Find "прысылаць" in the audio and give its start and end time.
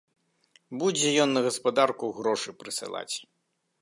2.63-3.15